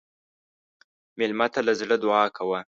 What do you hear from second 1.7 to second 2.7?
زړه دعا کوه.